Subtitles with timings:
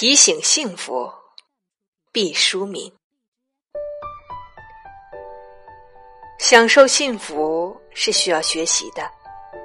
[0.00, 1.10] 提醒幸福，
[2.12, 2.92] 毕淑敏。
[6.38, 9.02] 享受幸福是需要学习的，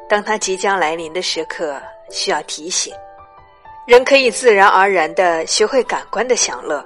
[0.09, 2.91] 当它即将来临的时刻，需要提醒。
[3.85, 6.83] 人可以自然而然的学会感官的享乐，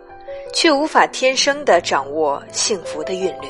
[0.54, 3.48] 却无法天生的掌握幸福的韵律。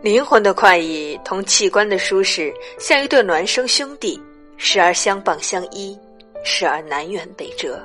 [0.00, 4.18] 灵魂的快意同器官的舒适，像一对孪生兄弟，
[4.56, 5.94] 时而相傍相依，
[6.42, 7.78] 时而南辕北辙。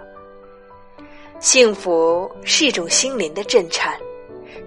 [1.43, 3.99] 幸福是一种心灵的震颤，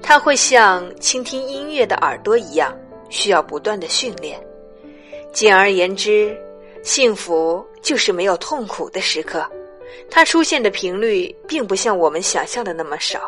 [0.02, 4.38] 它会像倾听音乐的耳朵一样，需要不断的训练。
[5.32, 6.36] 简而言之，
[6.82, 9.50] 幸福就是没有痛苦的时刻，
[10.10, 13.22] 它出现的频率并不像我们想象的那么少。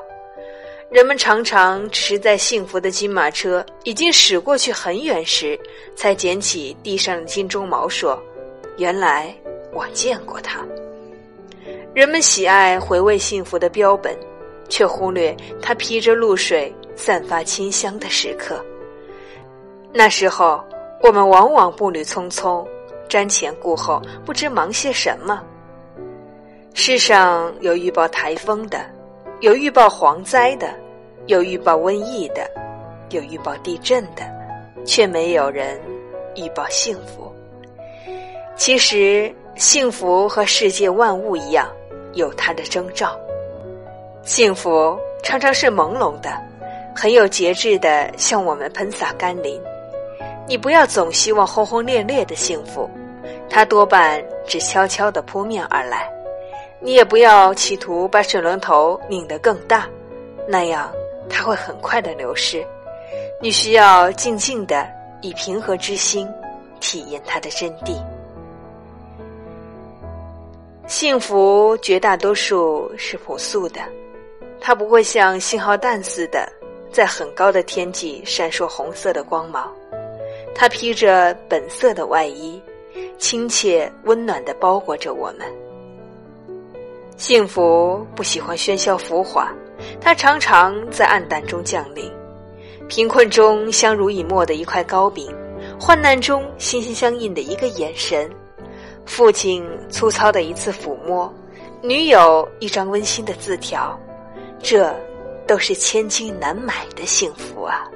[0.91, 5.59] 人们常常只是在幸福的金马车已经驶过去很远时，
[5.97, 8.23] 才捡起地上的金钟毛，说
[8.77, 9.35] ：“原来
[9.73, 10.67] 我见过它。”
[11.95, 14.17] 人们喜爱回味幸福的标本，
[14.69, 18.63] 却忽略它披着露水、散发清香的时刻。
[19.93, 20.63] 那时候，
[21.03, 22.65] 我们往往步履匆匆，
[23.09, 25.43] 瞻前顾后，不知忙些什么。
[26.75, 28.85] 世上有预报台风的，
[29.41, 30.73] 有预报蝗灾的，
[31.27, 32.49] 有预报瘟疫的，
[33.11, 34.23] 有预报地震的，
[34.85, 35.81] 却没有人
[36.37, 37.33] 预报幸福。
[38.57, 41.69] 其实，幸福和世界万物一样。
[42.15, 43.19] 有它的征兆，
[44.23, 46.31] 幸福常常是朦胧的，
[46.95, 49.61] 很有节制的向我们喷洒甘霖。
[50.47, 52.89] 你不要总希望轰轰烈烈的幸福，
[53.51, 56.11] 它多半只悄悄的扑面而来。
[56.81, 59.87] 你也不要企图把水龙头拧得更大，
[60.47, 60.91] 那样
[61.29, 62.65] 它会很快的流失。
[63.41, 64.89] 你需要静静的
[65.21, 66.29] 以平和之心
[66.81, 68.01] 体验它的真谛。
[70.89, 73.79] 幸福绝大多数是朴素的，
[74.59, 76.51] 它不会像信号弹似的
[76.91, 79.71] 在很高的天际闪烁红色的光芒。
[80.55, 82.59] 它披着本色的外衣，
[83.19, 85.47] 亲切温暖的包裹着我们。
[87.19, 89.53] 幸福不喜欢喧嚣浮华，
[90.01, 92.11] 它常常在暗淡中降临。
[92.89, 95.31] 贫困中相濡以沫的一块糕饼，
[95.79, 98.27] 患难中心心相印的一个眼神。
[99.09, 101.33] 父亲粗糙的一次抚摸，
[101.83, 103.99] 女友一张温馨的字条，
[104.63, 104.95] 这
[105.47, 107.89] 都是千金难买的幸福啊！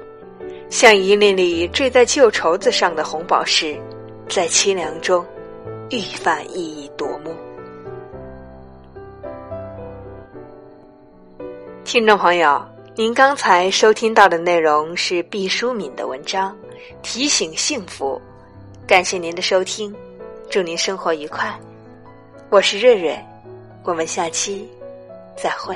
[0.69, 3.79] 像一粒粒坠在旧绸子上的红宝石，
[4.27, 5.23] 在凄凉中
[5.91, 7.33] 愈发熠熠夺目。
[11.85, 12.59] 听众朋友，
[12.95, 16.51] 您刚才收听到的内容是毕淑敏的文章
[17.03, 18.19] 《提醒幸福》，
[18.87, 19.95] 感谢您的收听。
[20.53, 21.51] 祝您生活愉快，
[22.51, 23.19] 我是瑞瑞，
[23.83, 24.69] 我们下期
[25.35, 25.75] 再会。